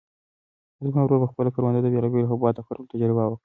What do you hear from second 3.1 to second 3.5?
وکړه.